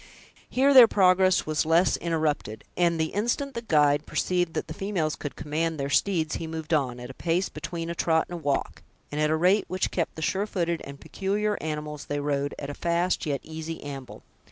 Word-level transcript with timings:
Here 0.49 0.73
their 0.73 0.87
progress 0.87 1.45
was 1.45 1.63
less 1.63 1.95
interrupted; 1.97 2.63
and 2.75 2.99
the 2.99 3.13
instant 3.13 3.53
the 3.53 3.61
guide 3.61 4.07
perceived 4.07 4.55
that 4.55 4.67
the 4.67 4.73
females 4.73 5.15
could 5.15 5.35
command 5.35 5.79
their 5.79 5.91
steeds, 5.91 6.37
he 6.37 6.47
moved 6.47 6.73
on, 6.73 6.99
at 6.99 7.11
a 7.11 7.13
pace 7.13 7.49
between 7.49 7.87
a 7.87 7.93
trot 7.93 8.25
and 8.27 8.39
a 8.39 8.41
walk, 8.41 8.81
and 9.11 9.21
at 9.21 9.29
a 9.29 9.35
rate 9.35 9.65
which 9.67 9.91
kept 9.91 10.15
the 10.15 10.23
sure 10.23 10.47
footed 10.47 10.81
and 10.85 10.99
peculiar 10.99 11.55
animals 11.61 12.05
they 12.05 12.19
rode 12.19 12.55
at 12.57 12.67
a 12.71 12.73
fast 12.73 13.27
yet 13.27 13.41
easy 13.43 13.79
amble. 13.83 14.23